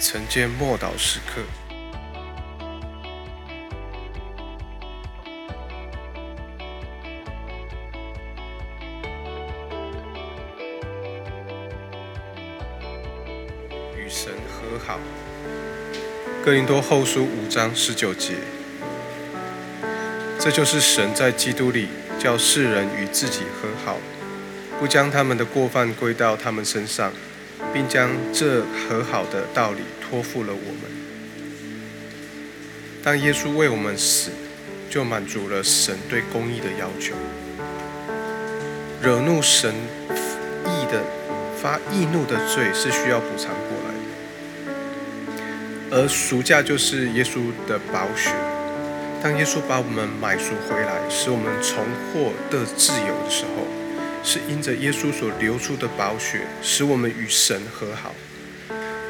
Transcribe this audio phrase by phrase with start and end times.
[0.00, 1.42] 晨间默祷时刻。
[13.94, 14.98] 与神和好。
[16.42, 18.32] 哥林多后书五章十九节，
[20.38, 21.88] 这就是神在基督里
[22.18, 23.98] 叫世人与自己和好，
[24.78, 27.12] 不将他们的过犯归到他们身上，
[27.72, 30.90] 并将这和好的道理托付了我们。
[33.02, 34.30] 当耶稣为我们死，
[34.90, 37.14] 就满足了神对公义的要求。
[39.02, 39.74] 惹怒神
[40.66, 41.02] 义的、
[41.60, 43.94] 发易怒的罪是需要补偿过来
[45.88, 48.30] 的，而赎价就是耶稣的宝血。
[49.22, 53.66] 当耶稣把我们买赎回来，使我们重获得自由的时候，
[54.22, 58.14] 是因着耶稣所流出的宝血，使我们与神和好。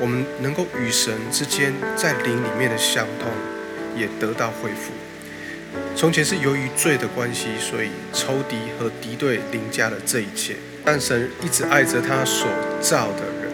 [0.00, 3.30] 我们能够与神之间在灵里面的相通，
[3.94, 4.92] 也得到恢复。
[5.94, 10.56] 从前是由于罪的关系，所以仇敌和敌对凌驾了这一切。
[10.84, 12.48] 但神一直爱着他所
[12.80, 13.52] 造的人，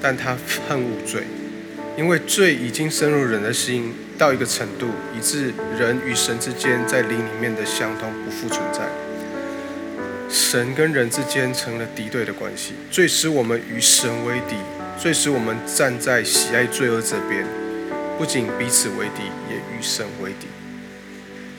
[0.00, 1.24] 但他恨恶罪，
[1.98, 8.88] 因为罪已经深入人的心到一个程度，以致人与神之间在灵里面的相通不复存在。
[10.32, 14.56] 神跟人之间成了敌对的关系，最使我们与神为敌，
[14.98, 17.44] 最使我们站在喜爱罪恶这边，
[18.16, 20.46] 不仅彼此为敌，也与神为敌。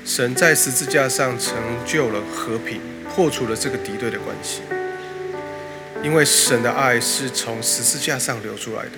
[0.03, 2.81] 神在十字架上成就了和平，
[3.13, 4.61] 破除了这个敌对的关系。
[6.03, 8.91] 因为神的爱是从十字架上流出来的，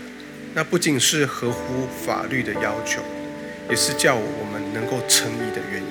[0.54, 3.02] 那不仅是合乎法律的要求，
[3.70, 5.90] 也是叫我们能够称义的原因。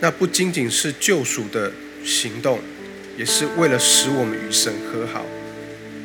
[0.00, 1.70] 那不仅仅是救赎的
[2.02, 2.58] 行动，
[3.16, 5.24] 也是为了使我们与神和好，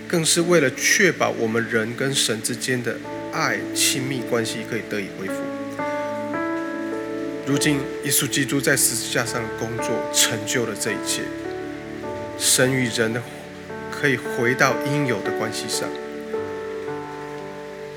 [0.07, 2.95] 更是为了确保我们人跟神之间的
[3.31, 5.33] 爱亲密关系可以得以恢复。
[7.47, 11.23] 如今，耶稣基督在十字架上工作成就了这一切，
[12.37, 13.19] 神与人的
[13.89, 15.89] 可以回到应有的关系上，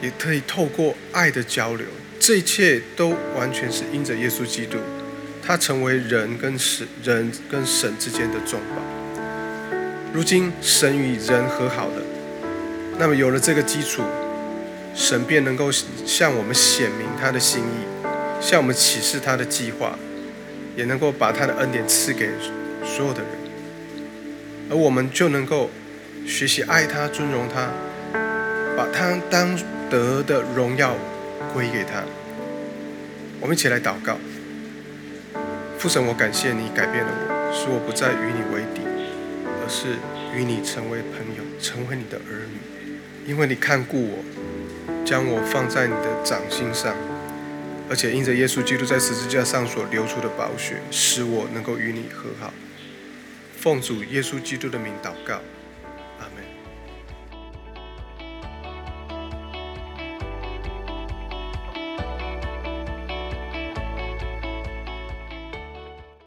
[0.00, 1.86] 也可以透过爱的交流，
[2.18, 4.78] 这一切都完全是因着耶稣基督，
[5.46, 9.01] 他成为人跟神、人跟神之间的重宝。
[10.12, 12.02] 如今，神与人和好了，
[12.98, 14.02] 那么有了这个基础，
[14.94, 17.86] 神便能够向我们显明他的心意。
[18.38, 19.96] 向我们启示他的计划，
[20.76, 22.28] 也能够把他的恩典赐给
[22.84, 23.30] 所有的人，
[24.68, 25.70] 而我们就能够
[26.26, 27.70] 学习爱他、尊荣他，
[28.76, 29.56] 把他当
[29.88, 30.94] 得的荣耀
[31.54, 32.02] 归给他。
[33.40, 34.18] 我们一起来祷告：
[35.78, 38.82] 父神，我感谢你改变了我，使我不再与你为敌，
[39.62, 39.96] 而是
[40.36, 42.58] 与你成为朋友，成为你的儿女。
[43.24, 46.96] 因为你看顾我，将我放在你的掌心上。
[47.88, 52.52] 而且因着耶稣基督在十字架上所流出的宝血，使我能够与你和好。
[53.56, 55.40] 奉主耶稣基督的名祷告。